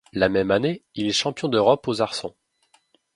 [0.13, 2.33] La même année, il est champion d'Europe aux arçons.